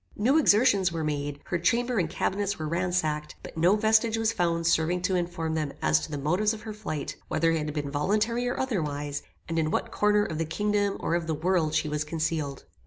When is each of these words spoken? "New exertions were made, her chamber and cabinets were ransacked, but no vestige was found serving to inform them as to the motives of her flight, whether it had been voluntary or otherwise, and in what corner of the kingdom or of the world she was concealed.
"New 0.15 0.39
exertions 0.39 0.91
were 0.91 1.03
made, 1.03 1.39
her 1.45 1.59
chamber 1.59 1.99
and 1.99 2.09
cabinets 2.09 2.57
were 2.57 2.67
ransacked, 2.67 3.35
but 3.43 3.55
no 3.55 3.75
vestige 3.75 4.17
was 4.17 4.33
found 4.33 4.65
serving 4.65 4.99
to 5.03 5.13
inform 5.15 5.53
them 5.53 5.71
as 5.79 5.99
to 5.99 6.09
the 6.09 6.17
motives 6.17 6.53
of 6.55 6.63
her 6.63 6.73
flight, 6.73 7.15
whether 7.27 7.51
it 7.51 7.59
had 7.65 7.71
been 7.75 7.91
voluntary 7.91 8.47
or 8.47 8.59
otherwise, 8.59 9.21
and 9.47 9.59
in 9.59 9.69
what 9.69 9.91
corner 9.91 10.23
of 10.23 10.39
the 10.39 10.45
kingdom 10.45 10.97
or 11.01 11.13
of 11.13 11.27
the 11.27 11.35
world 11.35 11.75
she 11.75 11.87
was 11.87 12.03
concealed. 12.03 12.63